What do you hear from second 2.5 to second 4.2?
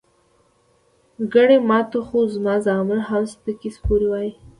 زامن هم سپکې سپورې